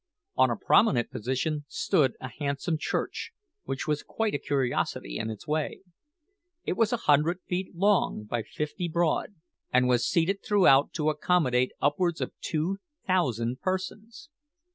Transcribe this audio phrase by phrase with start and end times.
[0.35, 3.33] On a prominent position stood a handsome church,
[3.65, 5.81] which was quite a curiosity in its way.
[6.63, 9.35] It was a hundred feet long by fifty broad,
[9.71, 14.29] and was seated throughout to accommodate upwards of two thousand persons.